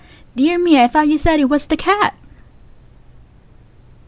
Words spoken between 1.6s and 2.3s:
the cat!